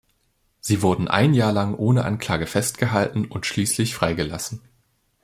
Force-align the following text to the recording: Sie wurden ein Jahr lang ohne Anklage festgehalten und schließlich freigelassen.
Sie 0.61 0.81
wurden 0.81 1.07
ein 1.07 1.35
Jahr 1.35 1.53
lang 1.53 1.75
ohne 1.75 2.05
Anklage 2.05 2.47
festgehalten 2.47 3.25
und 3.25 3.45
schließlich 3.45 3.93
freigelassen. 3.93 4.63